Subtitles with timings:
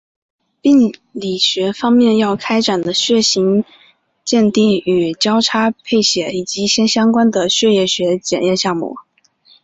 [0.61, 3.63] 病理学方面要开展的血型
[4.25, 8.95] 鉴定与交叉配血以及一些相关的血液学检验项目。